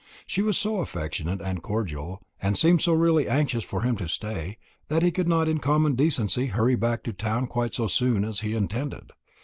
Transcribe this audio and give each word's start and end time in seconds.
She 0.25 0.41
was 0.41 0.57
so 0.57 0.77
affectionate 0.77 1.41
and 1.41 1.61
cordial, 1.61 2.23
and 2.41 2.57
seemed 2.57 2.81
so 2.81 2.91
really 2.93 3.29
anxious 3.29 3.63
for 3.63 3.83
him 3.83 3.95
to 3.97 4.07
stay, 4.07 4.57
that 4.87 5.03
he 5.03 5.11
could 5.11 5.27
not 5.27 5.47
in 5.47 5.59
common 5.59 5.93
decency 5.93 6.47
hurry 6.47 6.73
back 6.73 7.03
to 7.03 7.13
town 7.13 7.45
quite 7.45 7.75
so 7.75 7.85
soon 7.85 8.25
as 8.25 8.39
he 8.39 8.53
had 8.53 8.63
intended. 8.63 9.11